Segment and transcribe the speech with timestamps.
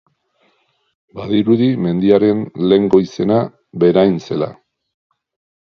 [1.19, 3.39] Badirudi mendiaren lehengo izena
[3.85, 4.49] Berain zela.